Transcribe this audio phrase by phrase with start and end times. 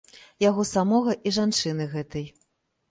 [0.43, 2.25] Яго самога і жанчыны гэтай.